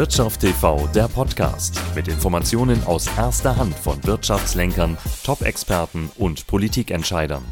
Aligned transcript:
Wirtschaft 0.00 0.40
TV, 0.40 0.86
der 0.94 1.08
Podcast 1.08 1.78
mit 1.94 2.08
Informationen 2.08 2.82
aus 2.84 3.06
erster 3.18 3.56
Hand 3.56 3.74
von 3.74 4.02
Wirtschaftslenkern, 4.02 4.96
Top-Experten 5.24 6.10
und 6.16 6.46
Politikentscheidern. 6.46 7.44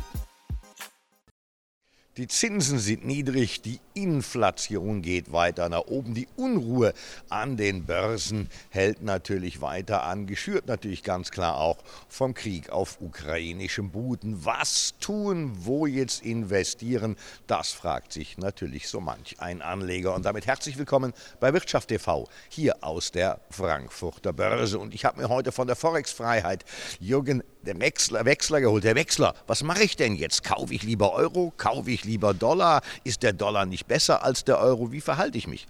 Die 2.19 2.27
Zinsen 2.27 2.81
sind 2.81 3.07
niedrig, 3.07 3.63
die 3.63 3.79
Inflation 3.95 5.03
geht 5.03 5.31
weiter 5.31 5.69
nach 5.69 5.87
oben, 5.87 6.15
die 6.15 6.27
Unruhe 6.35 6.93
an 7.29 7.57
den 7.57 7.85
Börsen 7.85 8.51
hält 8.71 9.03
natürlich 9.03 9.61
weiter 9.61 10.03
an, 10.03 10.27
geschürt 10.27 10.67
natürlich 10.67 11.05
ganz 11.05 11.31
klar 11.31 11.61
auch 11.61 11.79
vom 12.09 12.35
Krieg 12.35 12.71
auf 12.71 13.01
ukrainischem 13.01 13.93
Boden. 13.93 14.45
Was 14.45 14.95
tun, 14.99 15.53
wo 15.61 15.87
jetzt 15.87 16.25
investieren, 16.25 17.15
das 17.47 17.71
fragt 17.71 18.13
sich 18.13 18.37
natürlich 18.37 18.89
so 18.89 18.99
manch 19.01 19.37
ein 19.39 19.63
Anleger. 19.63 20.13
Und 20.17 20.25
damit 20.25 20.49
herzlich 20.49 20.77
willkommen 20.77 21.13
bei 21.39 21.53
Wirtschaft 21.53 21.89
TV, 21.89 22.29
hier 22.49 22.83
aus 22.83 23.13
der 23.13 23.39
Frankfurter 23.51 24.33
Börse. 24.33 24.81
Und 24.81 24.93
ich 24.93 25.05
habe 25.05 25.23
mir 25.23 25.29
heute 25.29 25.53
von 25.53 25.69
der 25.69 25.77
Forex-Freiheit 25.77 26.65
Jürgen 26.99 27.45
Wechsler, 27.63 28.25
Wechsler 28.25 28.61
geholt. 28.61 28.85
Der 28.85 28.95
Wechsler, 28.95 29.35
was 29.47 29.63
mache 29.63 29.83
ich 29.83 29.97
denn 29.97 30.15
jetzt? 30.15 30.43
Kaufe 30.43 30.73
ich 30.73 30.83
lieber 30.83 31.13
Euro? 31.13 31.53
Kaufe 31.57 31.91
ich 31.91 32.05
lieber 32.09 32.35
Dollar? 32.35 32.81
Ist 33.05 33.23
der 33.23 33.33
Dollar 33.33 33.67
nicht 33.67 33.87
besser 33.87 34.25
als 34.25 34.45
der 34.45 34.59
Euro? 34.59 34.91
Wie 34.91 35.01
verhalte 35.01 35.39
ich 35.39 35.47
mich? 35.47 35.67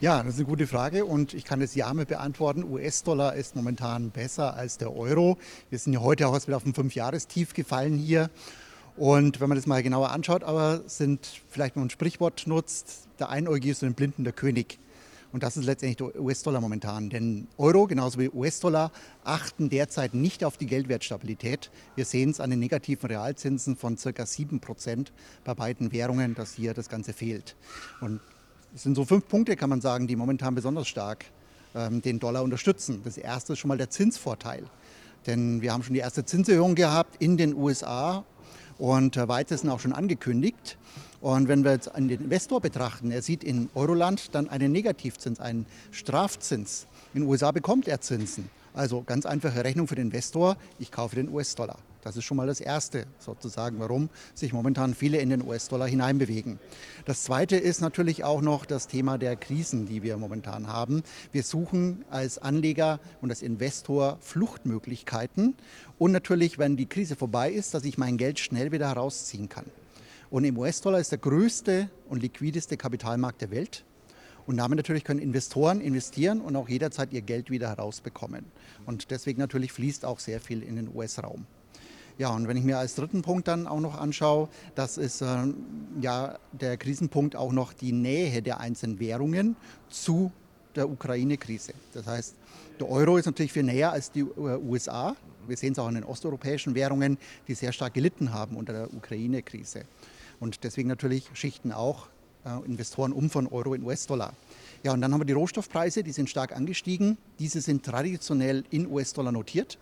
Ja, 0.00 0.22
das 0.22 0.34
ist 0.34 0.40
eine 0.40 0.48
gute 0.48 0.66
Frage 0.66 1.06
und 1.06 1.32
ich 1.32 1.44
kann 1.44 1.60
das 1.60 1.74
ja 1.74 1.94
mit 1.94 2.08
beantworten. 2.08 2.64
US-Dollar 2.64 3.34
ist 3.34 3.56
momentan 3.56 4.10
besser 4.10 4.54
als 4.54 4.76
der 4.76 4.94
Euro. 4.94 5.38
Wir 5.70 5.78
sind 5.78 5.94
ja 5.94 6.00
heute 6.00 6.28
auch 6.28 6.46
wieder 6.46 6.56
auf 6.56 6.66
ein 6.66 6.74
Fünfjahrestief 6.74 7.54
gefallen 7.54 7.96
hier. 7.96 8.28
Und 8.96 9.40
wenn 9.40 9.48
man 9.48 9.56
das 9.56 9.66
mal 9.66 9.82
genauer 9.82 10.10
anschaut, 10.10 10.42
aber 10.42 10.82
sind 10.86 11.26
vielleicht, 11.48 11.76
wenn 11.76 11.82
man 11.82 11.86
ein 11.86 11.90
Sprichwort 11.90 12.46
nutzt, 12.46 13.08
der 13.18 13.30
Einäugige 13.30 13.70
ist 13.70 13.80
so 13.80 13.86
ein 13.86 13.94
Blinden 13.94 14.24
der 14.24 14.32
König. 14.32 14.78
Und 15.36 15.42
das 15.42 15.58
ist 15.58 15.66
letztendlich 15.66 15.98
der 15.98 16.18
US-Dollar 16.18 16.62
momentan. 16.62 17.10
Denn 17.10 17.46
Euro 17.58 17.86
genauso 17.86 18.18
wie 18.18 18.30
US-Dollar 18.30 18.90
achten 19.22 19.68
derzeit 19.68 20.14
nicht 20.14 20.42
auf 20.44 20.56
die 20.56 20.64
Geldwertstabilität. 20.64 21.70
Wir 21.94 22.06
sehen 22.06 22.30
es 22.30 22.40
an 22.40 22.48
den 22.48 22.58
negativen 22.58 23.06
Realzinsen 23.06 23.76
von 23.76 23.96
ca. 23.96 24.08
7% 24.08 25.08
bei 25.44 25.52
beiden 25.52 25.92
Währungen, 25.92 26.34
dass 26.34 26.54
hier 26.54 26.72
das 26.72 26.88
Ganze 26.88 27.12
fehlt. 27.12 27.54
Und 28.00 28.20
es 28.74 28.84
sind 28.84 28.94
so 28.94 29.04
fünf 29.04 29.28
Punkte, 29.28 29.56
kann 29.56 29.68
man 29.68 29.82
sagen, 29.82 30.06
die 30.06 30.16
momentan 30.16 30.54
besonders 30.54 30.88
stark 30.88 31.26
ähm, 31.74 32.00
den 32.00 32.18
Dollar 32.18 32.42
unterstützen. 32.42 33.02
Das 33.04 33.18
erste 33.18 33.52
ist 33.52 33.58
schon 33.58 33.68
mal 33.68 33.76
der 33.76 33.90
Zinsvorteil. 33.90 34.64
Denn 35.26 35.60
wir 35.60 35.70
haben 35.70 35.82
schon 35.82 35.92
die 35.92 36.00
erste 36.00 36.24
Zinserhöhung 36.24 36.74
gehabt 36.74 37.22
in 37.22 37.36
den 37.36 37.54
USA 37.54 38.24
und 38.78 39.18
äh, 39.18 39.28
weitesten 39.28 39.68
auch 39.68 39.80
schon 39.80 39.92
angekündigt. 39.92 40.78
Und 41.20 41.48
wenn 41.48 41.64
wir 41.64 41.72
jetzt 41.72 41.94
einen 41.94 42.10
Investor 42.10 42.60
betrachten, 42.60 43.10
er 43.10 43.22
sieht 43.22 43.42
in 43.42 43.68
Euroland 43.74 44.34
dann 44.34 44.48
einen 44.48 44.72
Negativzins, 44.72 45.40
einen 45.40 45.66
Strafzins. 45.90 46.86
In 47.14 47.22
den 47.22 47.28
USA 47.28 47.52
bekommt 47.52 47.88
er 47.88 48.00
Zinsen. 48.00 48.50
Also 48.74 49.02
ganz 49.02 49.24
einfache 49.24 49.64
Rechnung 49.64 49.88
für 49.88 49.94
den 49.94 50.06
Investor, 50.06 50.56
ich 50.78 50.92
kaufe 50.92 51.16
den 51.16 51.30
US-Dollar. 51.30 51.78
Das 52.06 52.16
ist 52.16 52.24
schon 52.24 52.36
mal 52.36 52.46
das 52.46 52.60
Erste 52.60 53.06
sozusagen, 53.18 53.80
warum 53.80 54.10
sich 54.32 54.52
momentan 54.52 54.94
viele 54.94 55.18
in 55.18 55.28
den 55.28 55.42
US-Dollar 55.42 55.88
hineinbewegen. 55.88 56.60
Das 57.04 57.24
Zweite 57.24 57.56
ist 57.56 57.80
natürlich 57.80 58.22
auch 58.22 58.42
noch 58.42 58.64
das 58.64 58.86
Thema 58.86 59.18
der 59.18 59.34
Krisen, 59.34 59.86
die 59.86 60.04
wir 60.04 60.16
momentan 60.16 60.68
haben. 60.68 61.02
Wir 61.32 61.42
suchen 61.42 62.04
als 62.10 62.38
Anleger 62.38 63.00
und 63.22 63.30
als 63.30 63.42
Investor 63.42 64.18
Fluchtmöglichkeiten 64.20 65.56
und 65.98 66.12
natürlich, 66.12 66.58
wenn 66.58 66.76
die 66.76 66.86
Krise 66.86 67.16
vorbei 67.16 67.50
ist, 67.50 67.74
dass 67.74 67.84
ich 67.84 67.98
mein 67.98 68.18
Geld 68.18 68.38
schnell 68.38 68.70
wieder 68.70 68.86
herausziehen 68.86 69.48
kann. 69.48 69.64
Und 70.30 70.44
im 70.44 70.58
US-Dollar 70.58 70.98
ist 70.98 71.12
der 71.12 71.18
größte 71.18 71.88
und 72.08 72.22
liquideste 72.22 72.76
Kapitalmarkt 72.76 73.42
der 73.42 73.50
Welt. 73.50 73.84
Und 74.46 74.58
damit 74.58 74.76
natürlich 74.76 75.04
können 75.04 75.20
Investoren 75.20 75.80
investieren 75.80 76.40
und 76.40 76.54
auch 76.54 76.68
jederzeit 76.68 77.12
ihr 77.12 77.20
Geld 77.20 77.50
wieder 77.50 77.68
herausbekommen. 77.68 78.44
Und 78.86 79.10
deswegen 79.10 79.40
natürlich 79.40 79.72
fließt 79.72 80.04
auch 80.04 80.20
sehr 80.20 80.40
viel 80.40 80.62
in 80.62 80.76
den 80.76 80.94
US-Raum. 80.94 81.46
Ja, 82.18 82.30
und 82.30 82.48
wenn 82.48 82.56
ich 82.56 82.64
mir 82.64 82.78
als 82.78 82.94
dritten 82.94 83.20
Punkt 83.22 83.46
dann 83.46 83.66
auch 83.66 83.80
noch 83.80 84.00
anschaue, 84.00 84.48
das 84.74 84.96
ist 84.96 85.20
äh, 85.20 85.52
ja 86.00 86.38
der 86.52 86.78
Krisenpunkt 86.78 87.36
auch 87.36 87.52
noch 87.52 87.74
die 87.74 87.92
Nähe 87.92 88.40
der 88.40 88.60
einzelnen 88.60 88.98
Währungen 89.00 89.54
zu 89.90 90.32
der 90.74 90.88
Ukraine-Krise. 90.88 91.74
Das 91.92 92.06
heißt, 92.06 92.34
der 92.80 92.88
Euro 92.88 93.18
ist 93.18 93.26
natürlich 93.26 93.52
viel 93.52 93.64
näher 93.64 93.92
als 93.92 94.12
die 94.12 94.20
äh, 94.20 94.24
USA. 94.24 95.14
Wir 95.46 95.56
sehen 95.58 95.72
es 95.72 95.78
auch 95.78 95.88
an 95.88 95.94
den 95.94 96.04
osteuropäischen 96.04 96.74
Währungen, 96.74 97.18
die 97.48 97.54
sehr 97.54 97.72
stark 97.72 97.92
gelitten 97.92 98.32
haben 98.32 98.56
unter 98.56 98.72
der 98.72 98.94
Ukraine-Krise. 98.94 99.84
Und 100.40 100.64
deswegen 100.64 100.88
natürlich 100.88 101.28
schichten 101.34 101.72
auch 101.72 102.08
äh, 102.44 102.64
Investoren 102.66 103.12
um 103.12 103.30
von 103.30 103.46
Euro 103.46 103.74
in 103.74 103.82
US-Dollar. 103.82 104.32
Ja, 104.82 104.92
und 104.92 105.00
dann 105.00 105.12
haben 105.12 105.20
wir 105.20 105.26
die 105.26 105.32
Rohstoffpreise, 105.32 106.02
die 106.02 106.12
sind 106.12 106.30
stark 106.30 106.54
angestiegen. 106.54 107.18
Diese 107.38 107.60
sind 107.60 107.84
traditionell 107.84 108.64
in 108.70 108.86
US-Dollar 108.86 109.32
notiert. 109.32 109.78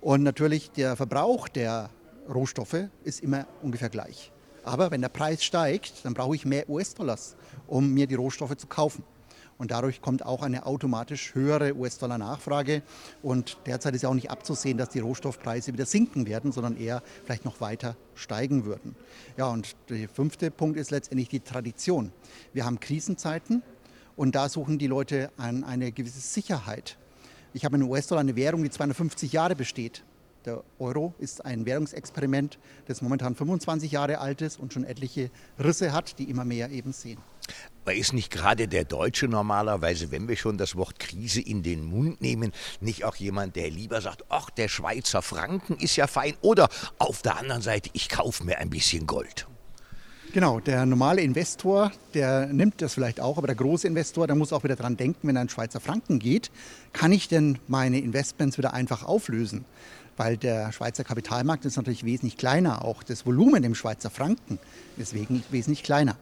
Und 0.00 0.22
natürlich 0.22 0.70
der 0.70 0.96
Verbrauch 0.96 1.48
der 1.48 1.90
Rohstoffe 2.28 2.88
ist 3.04 3.20
immer 3.20 3.46
ungefähr 3.62 3.88
gleich. 3.88 4.32
Aber 4.64 4.90
wenn 4.90 5.00
der 5.00 5.08
Preis 5.08 5.42
steigt, 5.42 6.04
dann 6.04 6.14
brauche 6.14 6.34
ich 6.34 6.44
mehr 6.44 6.68
US-Dollars, 6.68 7.36
um 7.66 7.92
mir 7.92 8.06
die 8.06 8.14
Rohstoffe 8.14 8.56
zu 8.56 8.66
kaufen. 8.66 9.02
Und 9.58 9.72
dadurch 9.72 10.00
kommt 10.00 10.24
auch 10.24 10.42
eine 10.42 10.66
automatisch 10.66 11.34
höhere 11.34 11.76
US-Dollar-Nachfrage. 11.76 12.82
Und 13.22 13.58
derzeit 13.66 13.94
ist 13.94 14.02
ja 14.02 14.08
auch 14.08 14.14
nicht 14.14 14.30
abzusehen, 14.30 14.78
dass 14.78 14.88
die 14.90 15.00
Rohstoffpreise 15.00 15.72
wieder 15.72 15.84
sinken 15.84 16.26
werden, 16.26 16.52
sondern 16.52 16.76
eher 16.76 17.02
vielleicht 17.24 17.44
noch 17.44 17.60
weiter 17.60 17.96
steigen 18.14 18.64
würden. 18.64 18.94
Ja, 19.36 19.48
und 19.48 19.74
der 19.88 20.08
fünfte 20.08 20.52
Punkt 20.52 20.78
ist 20.78 20.92
letztendlich 20.92 21.28
die 21.28 21.40
Tradition. 21.40 22.12
Wir 22.52 22.64
haben 22.64 22.78
Krisenzeiten 22.78 23.62
und 24.14 24.36
da 24.36 24.48
suchen 24.48 24.78
die 24.78 24.86
Leute 24.86 25.30
an 25.36 25.64
eine 25.64 25.90
gewisse 25.90 26.20
Sicherheit. 26.20 26.96
Ich 27.52 27.64
habe 27.64 27.76
in 27.76 27.82
US-Dollar 27.82 28.20
eine 28.20 28.36
Währung, 28.36 28.62
die 28.62 28.70
250 28.70 29.32
Jahre 29.32 29.56
besteht. 29.56 30.04
Der 30.44 30.62
Euro 30.78 31.14
ist 31.18 31.44
ein 31.44 31.66
Währungsexperiment, 31.66 32.58
das 32.86 33.02
momentan 33.02 33.34
25 33.34 33.90
Jahre 33.90 34.18
alt 34.18 34.40
ist 34.40 34.58
und 34.58 34.72
schon 34.72 34.84
etliche 34.84 35.30
Risse 35.58 35.92
hat, 35.92 36.18
die 36.18 36.30
immer 36.30 36.44
mehr 36.44 36.70
eben 36.70 36.92
sehen. 36.92 37.18
Aber 37.88 37.94
ist 37.94 38.12
nicht 38.12 38.30
gerade 38.30 38.68
der 38.68 38.84
Deutsche 38.84 39.28
normalerweise, 39.28 40.10
wenn 40.10 40.28
wir 40.28 40.36
schon 40.36 40.58
das 40.58 40.76
Wort 40.76 40.98
Krise 40.98 41.40
in 41.40 41.62
den 41.62 41.84
Mund 41.84 42.20
nehmen, 42.20 42.52
nicht 42.82 43.04
auch 43.04 43.16
jemand, 43.16 43.56
der 43.56 43.70
lieber 43.70 44.02
sagt, 44.02 44.24
ach, 44.28 44.50
der 44.50 44.68
Schweizer 44.68 45.22
Franken 45.22 45.78
ist 45.78 45.96
ja 45.96 46.06
fein 46.06 46.34
oder 46.42 46.68
auf 46.98 47.22
der 47.22 47.38
anderen 47.38 47.62
Seite, 47.62 47.88
ich 47.94 48.10
kaufe 48.10 48.44
mir 48.44 48.58
ein 48.58 48.68
bisschen 48.68 49.06
Gold? 49.06 49.46
Genau, 50.34 50.60
der 50.60 50.84
normale 50.84 51.22
Investor, 51.22 51.90
der 52.12 52.44
nimmt 52.48 52.82
das 52.82 52.92
vielleicht 52.92 53.18
auch, 53.18 53.38
aber 53.38 53.46
der 53.46 53.56
große 53.56 53.88
Investor, 53.88 54.26
der 54.26 54.36
muss 54.36 54.52
auch 54.52 54.62
wieder 54.62 54.76
dran 54.76 54.98
denken, 54.98 55.26
wenn 55.26 55.36
er 55.36 55.42
in 55.42 55.48
Schweizer 55.48 55.80
Franken 55.80 56.18
geht, 56.18 56.50
kann 56.92 57.12
ich 57.12 57.28
denn 57.28 57.58
meine 57.66 57.98
Investments 57.98 58.58
wieder 58.58 58.74
einfach 58.74 59.04
auflösen? 59.04 59.64
Weil 60.18 60.36
der 60.36 60.72
Schweizer 60.72 61.04
Kapitalmarkt 61.04 61.64
ist 61.64 61.76
natürlich 61.76 62.04
wesentlich 62.04 62.36
kleiner, 62.36 62.84
auch 62.84 63.02
das 63.02 63.24
Volumen 63.24 63.64
im 63.64 63.74
Schweizer 63.74 64.10
Franken 64.10 64.58
ist 64.98 65.14
wesentlich 65.14 65.82
kleiner. 65.82 66.16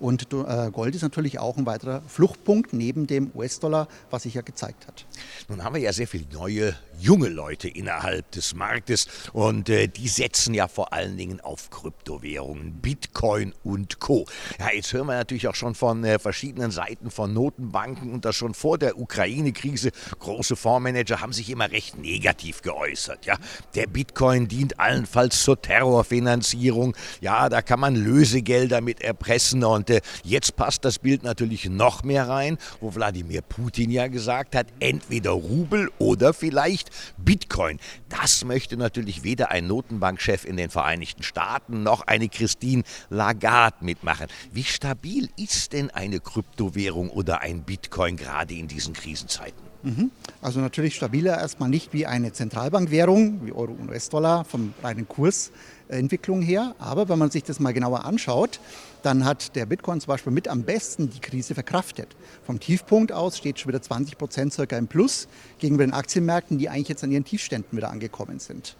Und 0.00 0.32
äh, 0.32 0.70
Gold 0.70 0.94
ist 0.94 1.02
natürlich 1.02 1.38
auch 1.38 1.56
ein 1.56 1.66
weiterer 1.66 2.02
Fluchtpunkt 2.06 2.72
neben 2.72 3.06
dem 3.06 3.30
US-Dollar, 3.34 3.88
was 4.10 4.22
sich 4.22 4.34
ja 4.34 4.42
gezeigt 4.42 4.86
hat. 4.86 5.06
Nun 5.48 5.64
haben 5.64 5.74
wir 5.74 5.82
ja 5.82 5.92
sehr 5.92 6.06
viele 6.06 6.26
neue, 6.32 6.74
junge 6.98 7.28
Leute 7.28 7.68
innerhalb 7.68 8.30
des 8.32 8.54
Marktes 8.54 9.08
und 9.32 9.68
äh, 9.68 9.88
die 9.88 10.08
setzen 10.08 10.54
ja 10.54 10.68
vor 10.68 10.92
allen 10.92 11.16
Dingen 11.16 11.40
auf 11.40 11.70
Kryptowährungen, 11.70 12.74
Bitcoin 12.74 13.54
und 13.64 13.98
Co. 13.98 14.26
Ja, 14.58 14.70
jetzt 14.72 14.92
hören 14.92 15.06
wir 15.06 15.14
natürlich 15.14 15.48
auch 15.48 15.54
schon 15.54 15.74
von 15.74 16.04
äh, 16.04 16.18
verschiedenen 16.18 16.70
Seiten 16.70 17.10
von 17.10 17.32
Notenbanken 17.32 18.12
und 18.12 18.24
das 18.24 18.36
schon 18.36 18.54
vor 18.54 18.78
der 18.78 18.98
Ukraine-Krise. 18.98 19.90
Große 20.18 20.56
Fondsmanager 20.56 21.20
haben 21.20 21.32
sich 21.32 21.50
immer 21.50 21.70
recht 21.70 21.98
negativ 21.98 22.62
geäußert. 22.62 23.26
Ja, 23.26 23.36
der 23.74 23.86
Bitcoin 23.86 24.48
dient 24.48 24.78
allenfalls 24.78 25.42
zur 25.42 25.60
Terrorfinanzierung. 25.60 26.96
Ja, 27.20 27.48
da 27.48 27.62
kann 27.62 27.80
man 27.80 27.96
Lösegelder 27.96 28.80
mit 28.80 29.00
erpressen 29.00 29.64
und 29.64 29.87
äh, 29.90 30.00
jetzt 30.24 30.56
passt 30.56 30.84
das 30.84 30.98
Bild 30.98 31.22
natürlich 31.22 31.68
noch 31.68 32.02
mehr 32.02 32.28
rein, 32.28 32.58
wo 32.80 32.94
Wladimir 32.94 33.42
Putin 33.42 33.90
ja 33.90 34.08
gesagt 34.08 34.54
hat, 34.54 34.66
entweder 34.80 35.30
Rubel 35.30 35.90
oder 35.98 36.32
vielleicht 36.32 36.90
Bitcoin. 37.16 37.78
Das 38.08 38.44
möchte 38.44 38.76
natürlich 38.76 39.22
weder 39.22 39.50
ein 39.50 39.66
Notenbankchef 39.66 40.44
in 40.44 40.56
den 40.56 40.70
Vereinigten 40.70 41.22
Staaten 41.22 41.82
noch 41.82 42.06
eine 42.06 42.28
Christine 42.28 42.82
Lagarde 43.10 43.76
mitmachen. 43.80 44.26
Wie 44.52 44.64
stabil 44.64 45.28
ist 45.36 45.72
denn 45.72 45.90
eine 45.90 46.20
Kryptowährung 46.20 47.10
oder 47.10 47.40
ein 47.40 47.62
Bitcoin 47.62 48.16
gerade 48.16 48.54
in 48.54 48.68
diesen 48.68 48.94
Krisenzeiten? 48.94 49.68
Mhm. 49.82 50.10
Also 50.42 50.60
natürlich 50.60 50.96
stabiler 50.96 51.38
erstmal 51.38 51.68
nicht 51.68 51.92
wie 51.92 52.06
eine 52.06 52.32
Zentralbankwährung, 52.32 53.46
wie 53.46 53.52
Euro 53.52 53.72
und 53.72 53.90
US-Dollar 53.90 54.44
vom 54.44 54.74
reinen 54.82 55.06
Kursentwicklung 55.06 56.42
her. 56.42 56.74
Aber 56.78 57.08
wenn 57.08 57.18
man 57.18 57.30
sich 57.30 57.44
das 57.44 57.60
mal 57.60 57.72
genauer 57.72 58.04
anschaut, 58.04 58.60
dann 59.02 59.24
hat 59.24 59.54
der 59.56 59.66
Bitcoin 59.66 60.00
zum 60.00 60.08
Beispiel 60.08 60.32
mit 60.32 60.48
am 60.48 60.62
besten 60.62 61.10
die 61.10 61.20
Krise 61.20 61.54
verkraftet. 61.54 62.08
Vom 62.44 62.60
Tiefpunkt 62.60 63.12
aus 63.12 63.38
steht 63.38 63.58
schon 63.58 63.68
wieder 63.68 63.82
20 63.82 64.18
Prozent 64.18 64.52
circa 64.52 64.76
im 64.76 64.88
Plus 64.88 65.28
gegenüber 65.58 65.84
den 65.84 65.94
Aktienmärkten, 65.94 66.58
die 66.58 66.68
eigentlich 66.68 66.88
jetzt 66.88 67.04
an 67.04 67.10
ihren 67.10 67.24
Tiefständen 67.24 67.76
wieder 67.76 67.90
angekommen 67.90 68.38
sind. 68.38 68.76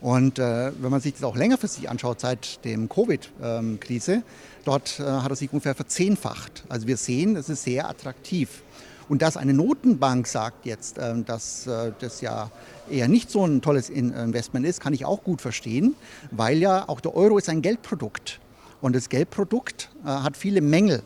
Und 0.00 0.38
äh, 0.38 0.72
wenn 0.80 0.90
man 0.90 1.00
sich 1.00 1.12
das 1.14 1.24
auch 1.24 1.36
längerfristig 1.36 1.90
anschaut, 1.90 2.20
seit 2.20 2.64
dem 2.64 2.88
Covid-Krise, 2.88 4.22
dort 4.64 4.98
äh, 4.98 5.02
hat 5.04 5.30
er 5.30 5.36
sich 5.36 5.52
ungefähr 5.52 5.74
verzehnfacht. 5.74 6.64
Also 6.68 6.86
wir 6.86 6.96
sehen, 6.96 7.36
es 7.36 7.48
ist 7.48 7.64
sehr 7.64 7.88
attraktiv. 7.88 8.62
Und 9.10 9.22
dass 9.22 9.36
eine 9.36 9.52
Notenbank 9.52 10.26
sagt 10.26 10.64
jetzt, 10.64 10.96
ähm, 10.98 11.24
dass 11.26 11.66
äh, 11.66 11.92
das 11.98 12.22
ja 12.22 12.50
eher 12.88 13.08
nicht 13.08 13.30
so 13.30 13.44
ein 13.44 13.60
tolles 13.60 13.90
Investment 13.90 14.64
ist, 14.64 14.80
kann 14.80 14.94
ich 14.94 15.04
auch 15.04 15.22
gut 15.22 15.42
verstehen, 15.42 15.96
weil 16.30 16.58
ja 16.58 16.88
auch 16.88 17.00
der 17.00 17.14
Euro 17.14 17.36
ist 17.36 17.48
ein 17.48 17.60
Geldprodukt. 17.60 18.40
Und 18.80 18.96
das 18.96 19.08
Geldprodukt 19.08 19.90
äh, 20.04 20.08
hat 20.08 20.36
viele 20.36 20.60
Mängel. 20.60 21.02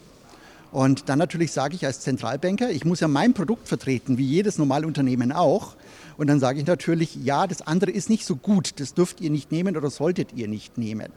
Und 0.72 1.08
dann 1.08 1.18
natürlich 1.20 1.52
sage 1.52 1.76
ich 1.76 1.86
als 1.86 2.00
Zentralbanker, 2.00 2.70
ich 2.70 2.84
muss 2.84 3.00
ja 3.00 3.06
mein 3.06 3.32
Produkt 3.32 3.68
vertreten, 3.68 4.18
wie 4.18 4.26
jedes 4.26 4.58
normale 4.58 4.86
Unternehmen 4.86 5.30
auch. 5.30 5.76
Und 6.16 6.26
dann 6.26 6.40
sage 6.40 6.58
ich 6.58 6.66
natürlich, 6.66 7.16
ja, 7.16 7.46
das 7.46 7.62
andere 7.62 7.90
ist 7.90 8.10
nicht 8.10 8.24
so 8.24 8.36
gut, 8.36 8.80
das 8.80 8.94
dürft 8.94 9.20
ihr 9.20 9.30
nicht 9.30 9.52
nehmen 9.52 9.76
oder 9.76 9.90
solltet 9.90 10.32
ihr 10.34 10.48
nicht 10.48 10.76
nehmen. 10.78 11.12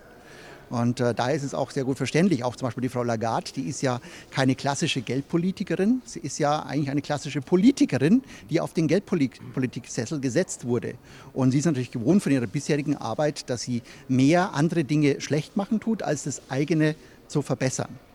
Und 0.69 0.99
äh, 0.99 1.13
da 1.13 1.29
ist 1.29 1.43
es 1.43 1.53
auch 1.53 1.71
sehr 1.71 1.83
gut 1.83 1.97
verständlich. 1.97 2.43
Auch 2.43 2.55
zum 2.55 2.67
Beispiel 2.67 2.81
die 2.81 2.89
Frau 2.89 3.03
Lagarde, 3.03 3.51
die 3.55 3.63
ist 3.63 3.81
ja 3.81 3.99
keine 4.31 4.55
klassische 4.55 5.01
Geldpolitikerin. 5.01 6.01
Sie 6.05 6.19
ist 6.19 6.39
ja 6.39 6.63
eigentlich 6.63 6.89
eine 6.89 7.01
klassische 7.01 7.41
Politikerin, 7.41 8.23
die 8.49 8.59
auf 8.59 8.73
den 8.73 8.87
Geldpolitiksessel 8.87 10.19
gesetzt 10.19 10.65
wurde. 10.65 10.95
Und 11.33 11.51
sie 11.51 11.59
ist 11.59 11.65
natürlich 11.65 11.91
gewohnt 11.91 12.23
von 12.23 12.31
ihrer 12.31 12.47
bisherigen 12.47 12.95
Arbeit, 12.97 13.49
dass 13.49 13.61
sie 13.61 13.81
mehr 14.07 14.53
andere 14.53 14.83
Dinge 14.83 15.21
schlecht 15.21 15.55
machen 15.55 15.79
tut, 15.79 16.03
als 16.03 16.23
das 16.23 16.41
eigene 16.49 16.95
zu 17.27 17.41
verbessern. 17.41 18.06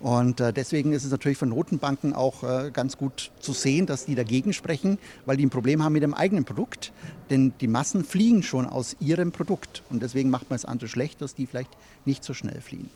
Und 0.00 0.40
äh, 0.40 0.52
deswegen 0.52 0.92
ist 0.92 1.04
es 1.04 1.10
natürlich 1.10 1.38
von 1.38 1.48
Notenbanken 1.48 2.12
auch 2.12 2.44
äh, 2.44 2.70
ganz 2.72 2.96
gut 2.96 3.32
zu 3.40 3.52
sehen, 3.52 3.86
dass 3.86 4.06
die 4.06 4.14
dagegen 4.14 4.52
sprechen, 4.52 4.98
weil 5.26 5.36
die 5.36 5.44
ein 5.44 5.50
Problem 5.50 5.82
haben 5.82 5.92
mit 5.92 6.02
dem 6.02 6.14
eigenen 6.14 6.44
Produkt. 6.44 6.92
Denn 7.30 7.52
die 7.60 7.66
Massen 7.66 8.04
fliehen 8.04 8.42
schon 8.42 8.66
aus 8.66 8.96
ihrem 9.00 9.32
Produkt. 9.32 9.82
Und 9.90 10.02
deswegen 10.02 10.30
macht 10.30 10.50
man 10.50 10.56
es 10.56 10.64
andere 10.64 10.88
schlecht, 10.88 11.20
dass 11.20 11.34
die 11.34 11.46
vielleicht 11.46 11.70
nicht 12.04 12.22
so 12.22 12.32
schnell 12.32 12.60
fliehen. 12.60 12.90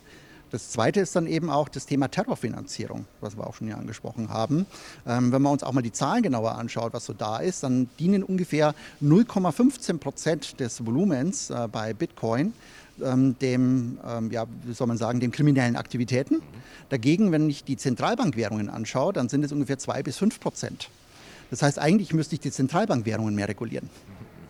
Das 0.53 0.69
Zweite 0.69 1.01
ist 1.01 1.17
dann 1.17 1.27
eben 1.27 1.49
auch 1.49 1.71
das 1.71 1.87
Thema 1.87 2.09
Terrorfinanzierung, 2.09 3.07
was 3.23 3.39
wir 3.39 3.47
auch 3.47 3.55
schon 3.55 3.69
hier 3.69 3.79
angesprochen 3.79 4.29
haben. 4.29 4.67
Ähm, 5.07 5.33
wenn 5.33 5.41
man 5.41 5.55
uns 5.55 5.63
auch 5.63 5.73
mal 5.73 5.81
die 5.81 5.93
Zahlen 5.93 6.23
genauer 6.23 6.57
anschaut, 6.57 6.93
was 6.93 7.07
so 7.07 7.15
da 7.15 7.39
ist, 7.39 7.63
dann 7.63 7.89
dienen 7.99 8.23
ungefähr 8.23 8.75
0,15 9.03 9.97
Prozent 9.97 10.61
des 10.61 10.85
Volumens 10.85 11.49
äh, 11.49 11.69
bei 11.73 11.95
Bitcoin 11.95 12.53
ähm, 13.03 13.35
dem, 13.41 13.99
ähm, 14.07 14.31
ja, 14.31 14.45
wie 14.65 14.75
soll 14.75 14.89
man 14.89 14.99
sagen, 14.99 15.21
den 15.21 15.33
kriminellen 15.33 15.75
Aktivitäten. 15.75 16.43
Dagegen, 16.91 17.33
wenn 17.33 17.49
ich 17.49 17.65
die 17.65 17.79
Zentralbankwährungen 17.79 18.69
anschaue, 18.69 19.15
dann 19.15 19.31
sind 19.31 19.45
es 19.47 19.53
ungefähr 19.53 19.79
zwei 19.79 20.03
bis 20.03 20.19
fünf 20.19 20.39
Prozent. 20.39 20.91
Das 21.51 21.63
heißt, 21.63 21.79
eigentlich 21.79 22.13
müsste 22.13 22.35
ich 22.35 22.41
die 22.41 22.51
Zentralbankwährungen 22.51 23.35
mehr 23.35 23.49
regulieren 23.49 23.89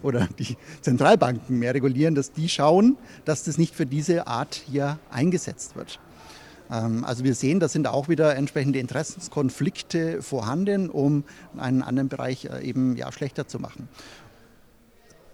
oder 0.03 0.29
die 0.39 0.57
Zentralbanken 0.81 1.59
mehr 1.59 1.75
regulieren, 1.75 2.15
dass 2.15 2.33
die 2.33 2.49
schauen, 2.49 2.97
dass 3.25 3.45
das 3.45 3.59
nicht 3.59 3.75
für 3.75 3.87
diese 3.87 4.27
Art 4.27 4.55
hier 4.55 4.99
eingesetzt 5.11 5.77
wird. 5.77 6.01
Ähm, 6.71 7.05
also 7.05 7.25
wir 7.25 7.35
sehen, 7.35 7.61
da 7.61 7.69
sind 7.69 7.87
auch 7.87 8.09
wieder 8.09 8.37
entsprechende 8.37 8.79
Interessenskonflikte 8.79 10.23
vorhanden, 10.23 10.91
um 10.91 11.25
einen 11.57 11.83
anderen 11.83 12.09
Bereich 12.09 12.47
äh, 12.47 12.63
eben 12.63 12.97
ja, 12.97 13.13
schlechter 13.13 13.47
zu 13.47 13.59
machen. 13.59 13.89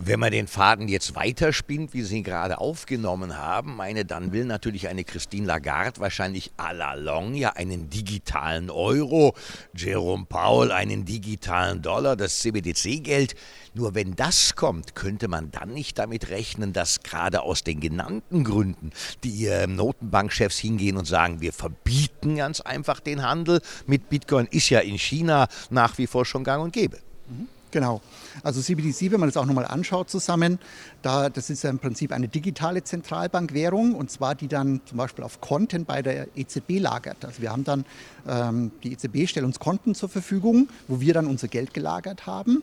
Wenn 0.00 0.20
man 0.20 0.30
den 0.30 0.46
Faden 0.46 0.86
jetzt 0.86 1.16
weiterspinnt, 1.16 1.92
wie 1.92 2.02
Sie 2.02 2.18
ihn 2.18 2.22
gerade 2.22 2.58
aufgenommen 2.58 3.36
haben, 3.36 3.74
meine, 3.74 4.04
dann 4.04 4.30
will 4.32 4.44
natürlich 4.44 4.86
eine 4.86 5.02
Christine 5.02 5.44
Lagarde 5.44 6.00
wahrscheinlich 6.00 6.52
à 6.56 6.72
la 6.72 6.94
long 6.94 7.34
ja 7.34 7.50
einen 7.50 7.90
digitalen 7.90 8.70
Euro, 8.70 9.34
Jerome 9.74 10.24
Powell 10.28 10.70
einen 10.70 11.04
digitalen 11.04 11.82
Dollar, 11.82 12.14
das 12.14 12.38
CBDC-Geld. 12.38 13.34
Nur 13.74 13.96
wenn 13.96 14.14
das 14.14 14.54
kommt, 14.54 14.94
könnte 14.94 15.26
man 15.26 15.50
dann 15.50 15.74
nicht 15.74 15.98
damit 15.98 16.30
rechnen, 16.30 16.72
dass 16.72 17.00
gerade 17.00 17.42
aus 17.42 17.64
den 17.64 17.80
genannten 17.80 18.44
Gründen 18.44 18.92
die 19.24 19.50
Notenbankchefs 19.66 20.58
hingehen 20.58 20.96
und 20.96 21.06
sagen, 21.06 21.40
wir 21.40 21.52
verbieten 21.52 22.36
ganz 22.36 22.60
einfach 22.60 23.00
den 23.00 23.22
Handel 23.22 23.60
mit 23.86 24.08
Bitcoin, 24.08 24.46
ist 24.52 24.70
ja 24.70 24.78
in 24.78 24.96
China 24.96 25.48
nach 25.70 25.98
wie 25.98 26.06
vor 26.06 26.24
schon 26.24 26.44
gang 26.44 26.62
und 26.62 26.72
gäbe. 26.72 26.98
Mhm. 27.28 27.48
Genau. 27.70 28.00
Also 28.42 28.60
CBDC, 28.60 29.10
wenn 29.12 29.20
man 29.20 29.28
das 29.28 29.36
auch 29.36 29.44
nochmal 29.44 29.66
anschaut 29.66 30.08
zusammen, 30.08 30.58
da, 31.02 31.28
das 31.28 31.50
ist 31.50 31.62
ja 31.62 31.70
im 31.70 31.78
Prinzip 31.78 32.12
eine 32.12 32.28
digitale 32.28 32.82
Zentralbankwährung 32.82 33.94
und 33.94 34.10
zwar 34.10 34.34
die 34.34 34.48
dann 34.48 34.80
zum 34.86 34.98
Beispiel 34.98 35.24
auf 35.24 35.40
Konten 35.40 35.84
bei 35.84 36.02
der 36.02 36.28
EZB 36.36 36.78
lagert. 36.78 37.24
Also 37.24 37.42
wir 37.42 37.52
haben 37.52 37.64
dann, 37.64 37.84
ähm, 38.26 38.70
die 38.82 38.92
EZB 38.92 39.28
stellt 39.28 39.44
uns 39.44 39.58
Konten 39.58 39.94
zur 39.94 40.08
Verfügung, 40.08 40.68
wo 40.86 41.00
wir 41.00 41.12
dann 41.14 41.26
unser 41.26 41.48
Geld 41.48 41.74
gelagert 41.74 42.26
haben 42.26 42.62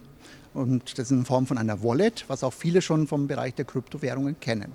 und 0.53 0.97
das 0.97 1.11
in 1.11 1.25
Form 1.25 1.45
von 1.45 1.57
einer 1.57 1.83
Wallet, 1.83 2.25
was 2.27 2.43
auch 2.43 2.53
viele 2.53 2.81
schon 2.81 3.07
vom 3.07 3.27
Bereich 3.27 3.53
der 3.53 3.65
Kryptowährungen 3.65 4.39
kennen. 4.39 4.71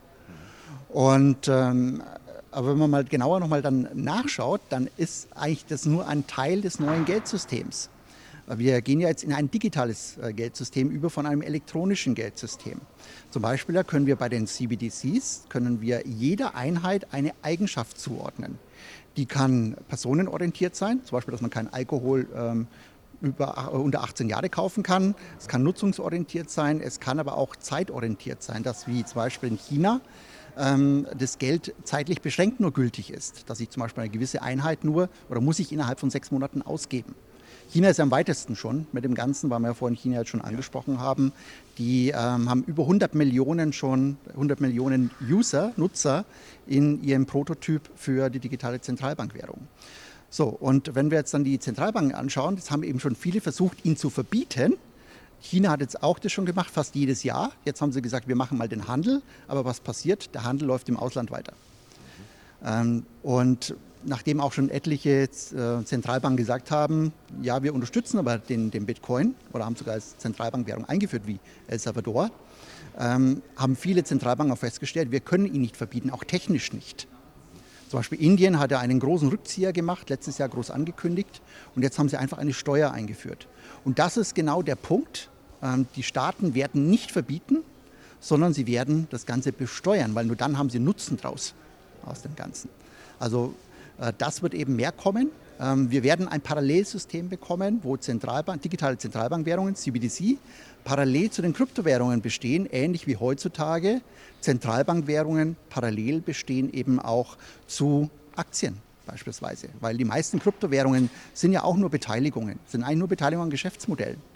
Und 0.88 1.48
ähm, 1.48 2.02
aber 2.52 2.70
wenn 2.70 2.78
man 2.78 2.90
mal 2.90 3.04
genauer 3.04 3.38
nochmal 3.38 3.62
dann 3.62 3.88
nachschaut, 3.94 4.60
dann 4.70 4.88
ist 4.96 5.28
eigentlich 5.36 5.66
das 5.66 5.86
nur 5.86 6.08
ein 6.08 6.26
Teil 6.26 6.62
des 6.62 6.80
neuen 6.80 7.04
Geldsystems. 7.04 7.90
Wir 8.56 8.80
gehen 8.82 9.00
ja 9.00 9.06
jetzt 9.06 9.22
in 9.22 9.32
ein 9.32 9.48
digitales 9.48 10.18
äh, 10.18 10.32
Geldsystem 10.32 10.90
über 10.90 11.08
von 11.08 11.24
einem 11.24 11.40
elektronischen 11.40 12.16
Geldsystem. 12.16 12.80
Zum 13.30 13.42
Beispiel 13.42 13.82
können 13.84 14.06
wir 14.06 14.16
bei 14.16 14.28
den 14.28 14.48
CBDCs, 14.48 15.44
können 15.48 15.80
wir 15.80 16.02
jeder 16.04 16.56
Einheit 16.56 17.12
eine 17.14 17.32
Eigenschaft 17.42 18.00
zuordnen. 18.00 18.58
Die 19.16 19.26
kann 19.26 19.76
personenorientiert 19.88 20.74
sein, 20.74 21.00
zum 21.04 21.16
Beispiel, 21.16 21.30
dass 21.30 21.40
man 21.40 21.50
keinen 21.50 21.72
Alkohol 21.72 22.26
ähm, 22.34 22.66
über, 23.20 23.70
äh, 23.72 23.76
unter 23.76 24.02
18 24.02 24.28
Jahre 24.28 24.48
kaufen 24.48 24.82
kann. 24.82 25.14
Es 25.38 25.46
kann 25.46 25.62
nutzungsorientiert 25.62 26.50
sein, 26.50 26.80
es 26.80 26.98
kann 26.98 27.20
aber 27.20 27.36
auch 27.36 27.54
zeitorientiert 27.54 28.42
sein, 28.42 28.64
dass 28.64 28.88
wie 28.88 29.04
zum 29.04 29.14
Beispiel 29.14 29.50
in 29.50 29.58
China 29.58 30.00
ähm, 30.58 31.06
das 31.16 31.38
Geld 31.38 31.72
zeitlich 31.84 32.20
beschränkt 32.20 32.58
nur 32.58 32.72
gültig 32.72 33.12
ist, 33.12 33.48
dass 33.48 33.60
ich 33.60 33.70
zum 33.70 33.82
Beispiel 33.82 34.02
eine 34.02 34.10
gewisse 34.10 34.42
Einheit 34.42 34.82
nur 34.82 35.08
oder 35.28 35.40
muss 35.40 35.60
ich 35.60 35.70
innerhalb 35.70 36.00
von 36.00 36.10
sechs 36.10 36.32
Monaten 36.32 36.62
ausgeben. 36.62 37.14
China 37.70 37.88
ist 37.88 38.00
am 38.00 38.10
weitesten 38.10 38.56
schon 38.56 38.86
mit 38.92 39.04
dem 39.04 39.14
Ganzen, 39.14 39.48
weil 39.48 39.60
wir 39.60 39.68
ja 39.68 39.74
vorhin 39.74 39.96
China 39.96 40.18
jetzt 40.18 40.30
schon 40.30 40.40
angesprochen 40.40 40.98
haben. 40.98 41.32
Die 41.78 42.08
ähm, 42.08 42.50
haben 42.50 42.64
über 42.64 42.82
100 42.82 43.14
Millionen 43.14 43.72
schon, 43.72 44.16
100 44.30 44.60
Millionen 44.60 45.10
User, 45.28 45.72
Nutzer 45.76 46.24
in 46.66 47.02
ihrem 47.02 47.26
Prototyp 47.26 47.88
für 47.94 48.28
die 48.28 48.40
digitale 48.40 48.80
Zentralbankwährung. 48.80 49.68
So, 50.30 50.46
und 50.46 50.94
wenn 50.94 51.10
wir 51.10 51.18
jetzt 51.18 51.34
dann 51.34 51.44
die 51.44 51.58
Zentralbanken 51.58 52.14
anschauen, 52.14 52.56
das 52.56 52.70
haben 52.70 52.82
eben 52.82 53.00
schon 53.00 53.16
viele 53.16 53.40
versucht, 53.40 53.84
ihn 53.84 53.96
zu 53.96 54.10
verbieten. 54.10 54.74
China 55.40 55.70
hat 55.70 55.80
jetzt 55.80 56.02
auch 56.02 56.18
das 56.18 56.32
schon 56.32 56.46
gemacht, 56.46 56.70
fast 56.70 56.94
jedes 56.94 57.22
Jahr. 57.22 57.52
Jetzt 57.64 57.80
haben 57.80 57.92
sie 57.92 58.02
gesagt, 58.02 58.28
wir 58.28 58.36
machen 58.36 58.58
mal 58.58 58.68
den 58.68 58.88
Handel. 58.88 59.22
Aber 59.48 59.64
was 59.64 59.80
passiert? 59.80 60.34
Der 60.34 60.44
Handel 60.44 60.68
läuft 60.68 60.88
im 60.88 60.96
Ausland 60.96 61.30
weiter. 61.30 61.52
Ähm, 62.64 63.04
und 63.22 63.74
nachdem 64.04 64.40
auch 64.40 64.52
schon 64.52 64.70
etliche 64.70 65.22
äh, 65.22 65.84
Zentralbanken 65.84 66.36
gesagt 66.36 66.70
haben, 66.70 67.12
ja, 67.42 67.62
wir 67.62 67.74
unterstützen 67.74 68.18
aber 68.18 68.38
den, 68.38 68.70
den 68.70 68.86
Bitcoin 68.86 69.34
oder 69.52 69.64
haben 69.64 69.76
sogar 69.76 69.94
als 69.94 70.16
Zentralbankwährung 70.18 70.84
eingeführt 70.84 71.22
wie 71.26 71.38
El 71.66 71.78
Salvador, 71.78 72.30
ähm, 72.98 73.42
haben 73.56 73.76
viele 73.76 74.04
Zentralbanken 74.04 74.52
auch 74.52 74.58
festgestellt, 74.58 75.10
wir 75.10 75.20
können 75.20 75.46
ihn 75.46 75.60
nicht 75.60 75.76
verbieten, 75.76 76.10
auch 76.10 76.24
technisch 76.24 76.72
nicht. 76.72 77.06
Zum 77.88 77.98
Beispiel 77.98 78.20
Indien 78.20 78.58
hat 78.58 78.70
ja 78.70 78.78
einen 78.78 79.00
großen 79.00 79.28
Rückzieher 79.28 79.72
gemacht, 79.72 80.10
letztes 80.10 80.38
Jahr 80.38 80.48
groß 80.48 80.70
angekündigt 80.70 81.42
und 81.74 81.82
jetzt 81.82 81.98
haben 81.98 82.08
sie 82.08 82.16
einfach 82.16 82.38
eine 82.38 82.52
Steuer 82.52 82.92
eingeführt. 82.92 83.48
Und 83.84 83.98
das 83.98 84.16
ist 84.16 84.34
genau 84.34 84.62
der 84.62 84.76
Punkt. 84.76 85.28
Ähm, 85.62 85.86
die 85.96 86.02
Staaten 86.02 86.54
werden 86.54 86.88
nicht 86.88 87.10
verbieten, 87.10 87.58
sondern 88.20 88.52
sie 88.52 88.66
werden 88.66 89.08
das 89.10 89.26
Ganze 89.26 89.52
besteuern, 89.52 90.14
weil 90.14 90.26
nur 90.26 90.36
dann 90.36 90.58
haben 90.58 90.70
sie 90.70 90.78
Nutzen 90.78 91.16
draus 91.16 91.54
aus 92.04 92.22
dem 92.22 92.36
Ganzen. 92.36 92.70
Also 93.18 93.54
das 94.18 94.42
wird 94.42 94.54
eben 94.54 94.76
mehr 94.76 94.92
kommen. 94.92 95.30
Ähm, 95.60 95.90
wir 95.90 96.02
werden 96.02 96.26
ein 96.26 96.40
Parallelsystem 96.40 97.28
bekommen, 97.28 97.80
wo 97.82 97.96
Zentralbank, 97.96 98.62
digitale 98.62 98.96
Zentralbankwährungen, 98.98 99.74
CBDC, 99.74 100.38
parallel 100.84 101.30
zu 101.30 101.42
den 101.42 101.52
Kryptowährungen 101.52 102.22
bestehen, 102.22 102.66
ähnlich 102.70 103.06
wie 103.06 103.16
heutzutage 103.16 104.00
Zentralbankwährungen 104.40 105.56
parallel 105.68 106.20
bestehen 106.20 106.72
eben 106.72 106.98
auch 106.98 107.36
zu 107.66 108.08
Aktien 108.36 108.78
beispielsweise. 109.06 109.68
Weil 109.80 109.96
die 109.96 110.04
meisten 110.04 110.38
Kryptowährungen 110.38 111.10
sind 111.34 111.52
ja 111.52 111.62
auch 111.62 111.76
nur 111.76 111.90
Beteiligungen, 111.90 112.58
sind 112.66 112.82
eigentlich 112.82 112.98
nur 112.98 113.08
Beteiligungen 113.08 113.46
an 113.46 113.50
Geschäftsmodellen. 113.50 114.29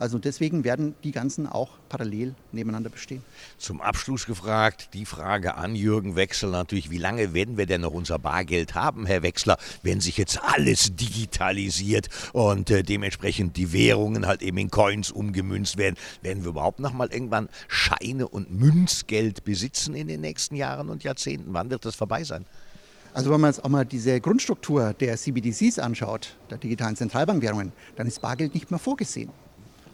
Also 0.00 0.18
deswegen 0.18 0.64
werden 0.64 0.94
die 1.04 1.10
ganzen 1.10 1.46
auch 1.46 1.72
parallel 1.90 2.34
nebeneinander 2.52 2.88
bestehen. 2.88 3.22
Zum 3.58 3.82
Abschluss 3.82 4.24
gefragt, 4.24 4.88
die 4.94 5.04
Frage 5.04 5.56
an 5.56 5.74
Jürgen 5.74 6.16
Wechsler 6.16 6.48
natürlich, 6.48 6.90
wie 6.90 6.96
lange 6.96 7.34
werden 7.34 7.58
wir 7.58 7.66
denn 7.66 7.82
noch 7.82 7.92
unser 7.92 8.18
Bargeld 8.18 8.74
haben, 8.74 9.04
Herr 9.04 9.22
Wechsler, 9.22 9.58
wenn 9.82 10.00
sich 10.00 10.16
jetzt 10.16 10.42
alles 10.42 10.96
digitalisiert 10.96 12.08
und 12.32 12.70
äh, 12.70 12.82
dementsprechend 12.82 13.58
die 13.58 13.74
Währungen 13.74 14.26
halt 14.26 14.40
eben 14.40 14.56
in 14.56 14.70
Coins 14.70 15.10
umgemünzt 15.10 15.76
werden? 15.76 15.96
Werden 16.22 16.44
wir 16.44 16.48
überhaupt 16.48 16.80
noch 16.80 16.94
mal 16.94 17.12
irgendwann 17.12 17.50
Scheine 17.68 18.26
und 18.26 18.50
Münzgeld 18.50 19.44
besitzen 19.44 19.94
in 19.94 20.08
den 20.08 20.22
nächsten 20.22 20.56
Jahren 20.56 20.88
und 20.88 21.04
Jahrzehnten? 21.04 21.52
Wann 21.52 21.68
wird 21.68 21.84
das 21.84 21.94
vorbei 21.94 22.24
sein? 22.24 22.46
Also 23.12 23.30
wenn 23.30 23.42
man 23.42 23.50
jetzt 23.50 23.62
auch 23.62 23.68
mal 23.68 23.84
diese 23.84 24.18
Grundstruktur 24.18 24.94
der 24.94 25.18
CBDCs 25.18 25.78
anschaut, 25.78 26.36
der 26.48 26.56
digitalen 26.56 26.96
Zentralbankwährungen, 26.96 27.72
dann 27.96 28.06
ist 28.06 28.22
Bargeld 28.22 28.54
nicht 28.54 28.70
mehr 28.70 28.80
vorgesehen. 28.80 29.30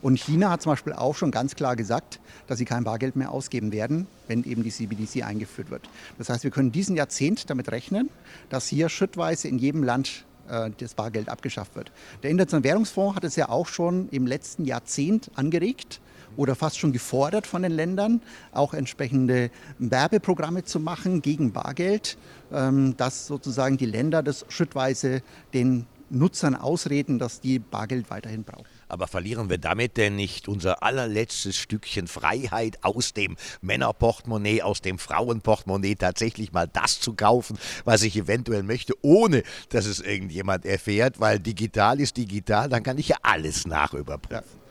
Und 0.02 0.18
China 0.18 0.50
hat 0.50 0.62
zum 0.62 0.72
Beispiel 0.72 0.92
auch 0.92 1.14
schon 1.14 1.30
ganz 1.30 1.56
klar 1.56 1.76
gesagt, 1.76 2.20
dass 2.46 2.58
sie 2.58 2.64
kein 2.64 2.84
Bargeld 2.84 3.16
mehr 3.16 3.30
ausgeben 3.30 3.72
werden, 3.72 4.06
wenn 4.28 4.44
eben 4.44 4.62
die 4.62 4.70
CBDC 4.70 5.24
eingeführt 5.24 5.70
wird. 5.70 5.88
Das 6.18 6.28
heißt, 6.28 6.44
wir 6.44 6.50
können 6.50 6.72
diesen 6.72 6.96
Jahrzehnt 6.96 7.50
damit 7.50 7.70
rechnen, 7.70 8.10
dass 8.50 8.66
hier 8.66 8.88
schrittweise 8.88 9.48
in 9.48 9.58
jedem 9.58 9.82
Land 9.82 10.24
äh, 10.48 10.70
das 10.78 10.94
Bargeld 10.94 11.28
abgeschafft 11.28 11.74
wird. 11.76 11.90
Der 12.22 12.30
Internationale 12.30 12.64
Währungsfonds 12.64 13.16
hat 13.16 13.24
es 13.24 13.36
ja 13.36 13.48
auch 13.48 13.66
schon 13.66 14.08
im 14.10 14.26
letzten 14.26 14.64
Jahrzehnt 14.64 15.30
angeregt 15.34 16.00
oder 16.36 16.54
fast 16.54 16.78
schon 16.78 16.92
gefordert 16.92 17.46
von 17.46 17.62
den 17.62 17.72
Ländern, 17.72 18.20
auch 18.52 18.74
entsprechende 18.74 19.50
Werbeprogramme 19.78 20.64
zu 20.64 20.80
machen 20.80 21.22
gegen 21.22 21.52
Bargeld, 21.52 22.18
ähm, 22.52 22.96
dass 22.96 23.26
sozusagen 23.26 23.76
die 23.76 23.86
Länder 23.86 24.22
das 24.22 24.44
schrittweise 24.48 25.22
den 25.54 25.86
Nutzern 26.10 26.54
ausreden, 26.54 27.18
dass 27.18 27.40
die 27.40 27.58
Bargeld 27.58 28.10
weiterhin 28.10 28.44
brauchen. 28.44 28.66
Aber 28.88 29.06
verlieren 29.06 29.50
wir 29.50 29.58
damit 29.58 29.96
denn 29.96 30.16
nicht 30.16 30.48
unser 30.48 30.82
allerletztes 30.82 31.56
Stückchen 31.56 32.06
Freiheit 32.06 32.78
aus 32.82 33.12
dem 33.12 33.36
Männerportemonnaie, 33.60 34.62
aus 34.62 34.80
dem 34.80 34.98
Frauenportemonnaie, 34.98 35.96
tatsächlich 35.96 36.52
mal 36.52 36.68
das 36.68 37.00
zu 37.00 37.14
kaufen, 37.14 37.58
was 37.84 38.02
ich 38.02 38.16
eventuell 38.16 38.62
möchte, 38.62 38.94
ohne 39.02 39.42
dass 39.70 39.86
es 39.86 40.00
irgendjemand 40.00 40.64
erfährt, 40.64 41.20
weil 41.20 41.40
digital 41.40 42.00
ist 42.00 42.16
digital, 42.16 42.68
dann 42.68 42.82
kann 42.82 42.98
ich 42.98 43.08
ja 43.08 43.16
alles 43.22 43.66
nachüberprüfen. 43.66 44.44
Ja. 44.46 44.65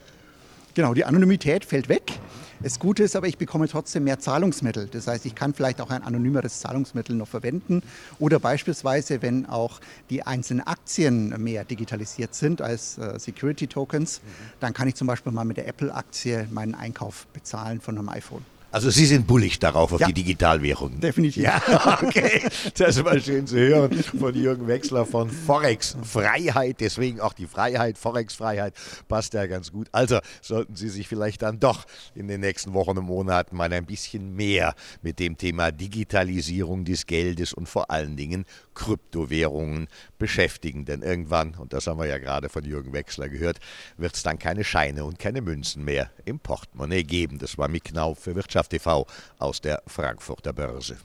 Genau, 0.75 0.93
die 0.93 1.05
Anonymität 1.05 1.63
fällt 1.63 1.87
weg. 1.87 2.19
Das 2.61 2.79
Gute 2.79 3.03
ist 3.03 3.15
aber, 3.15 3.27
ich 3.27 3.37
bekomme 3.37 3.69
trotzdem 3.69 4.03
mehr 4.03 4.19
Zahlungsmittel. 4.19 4.87
Das 4.91 5.07
heißt, 5.07 5.25
ich 5.25 5.33
kann 5.33 5.53
vielleicht 5.53 5.79
auch 5.79 5.89
ein 5.89 6.03
anonymeres 6.03 6.59
Zahlungsmittel 6.59 7.15
noch 7.15 7.29
verwenden. 7.29 7.81
Oder 8.19 8.39
beispielsweise, 8.39 9.21
wenn 9.21 9.45
auch 9.45 9.79
die 10.09 10.23
einzelnen 10.23 10.67
Aktien 10.67 11.29
mehr 11.41 11.63
digitalisiert 11.63 12.35
sind 12.35 12.61
als 12.61 12.97
äh, 12.97 13.17
Security 13.19 13.67
Tokens, 13.67 14.19
mhm. 14.21 14.29
dann 14.59 14.73
kann 14.73 14.89
ich 14.89 14.95
zum 14.95 15.07
Beispiel 15.07 15.31
mal 15.31 15.45
mit 15.45 15.55
der 15.55 15.67
Apple-Aktie 15.69 16.49
meinen 16.51 16.75
Einkauf 16.75 17.25
bezahlen 17.27 17.79
von 17.79 17.97
einem 17.97 18.09
iPhone. 18.09 18.43
Also 18.75 18.89
Sie 18.89 19.05
sind 19.05 19.25
bullig 19.25 19.57
darauf, 19.59 19.93
auf 19.93 20.01
ja, 20.01 20.07
die 20.07 20.13
Digitalwährungen. 20.13 20.99
Definitiv. 20.99 21.41
Ja, 21.41 21.61
okay. 22.03 22.41
Das 22.77 22.97
ist 22.97 23.05
mal 23.05 23.21
schön 23.21 23.47
zu 23.47 23.55
hören 23.55 24.03
von 24.03 24.35
Jürgen 24.35 24.67
Wechsler 24.67 25.05
von 25.05 25.29
Forex 25.29 25.95
Freiheit. 26.03 26.81
Deswegen 26.81 27.21
auch 27.21 27.31
die 27.31 27.45
Freiheit, 27.45 27.97
Forex 27.97 28.33
Freiheit 28.33 28.73
passt 29.07 29.33
ja 29.33 29.45
ganz 29.45 29.71
gut. 29.71 29.87
Also 29.93 30.19
sollten 30.41 30.75
Sie 30.75 30.89
sich 30.89 31.07
vielleicht 31.07 31.41
dann 31.41 31.61
doch 31.61 31.85
in 32.15 32.27
den 32.27 32.41
nächsten 32.41 32.73
Wochen 32.73 32.97
und 32.97 33.05
Monaten 33.05 33.55
mal 33.55 33.71
ein 33.71 33.85
bisschen 33.85 34.35
mehr 34.35 34.75
mit 35.01 35.19
dem 35.19 35.37
Thema 35.37 35.71
Digitalisierung 35.71 36.83
des 36.83 37.05
Geldes 37.05 37.53
und 37.53 37.69
vor 37.69 37.91
allen 37.91 38.17
Dingen 38.17 38.43
Kryptowährungen 38.73 39.87
beschäftigen. 40.17 40.83
Denn 40.83 41.01
irgendwann, 41.01 41.55
und 41.55 41.71
das 41.71 41.87
haben 41.87 41.97
wir 41.97 42.07
ja 42.07 42.17
gerade 42.17 42.49
von 42.49 42.65
Jürgen 42.65 42.91
Wechsler 42.91 43.29
gehört, 43.29 43.59
wird 43.95 44.15
es 44.15 44.23
dann 44.23 44.37
keine 44.37 44.65
Scheine 44.65 45.05
und 45.05 45.17
keine 45.17 45.39
Münzen 45.39 45.85
mehr 45.85 46.11
im 46.25 46.39
Portemonnaie 46.39 47.03
geben. 47.03 47.37
Das 47.37 47.57
war 47.57 47.69
Mick 47.69 47.85
Knauf 47.85 48.19
für 48.19 48.35
Wirtschaft 48.35 48.64
TV 48.67 49.05
aus 49.39 49.61
der 49.61 49.81
Frankfurter 49.87 50.53
Börse. 50.53 50.97